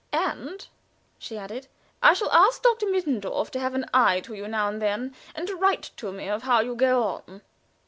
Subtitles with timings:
[0.13, 0.67] "And,"
[1.19, 1.67] she added,
[2.01, 5.45] "I shall ask Doctor Mittendorf to have an eye to you now and then, and
[5.47, 7.43] to write to me of how you go on."